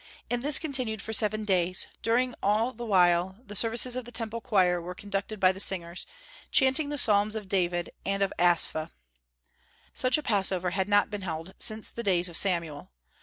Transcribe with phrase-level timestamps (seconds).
[0.31, 4.41] And this continued for seven days; during all the while the services of the Temple
[4.41, 6.07] choir were conducted by the singers,
[6.49, 8.95] chanting the psalms of David and of Asaph.
[9.93, 12.89] Such a Passover had not been held since the days of Samuel.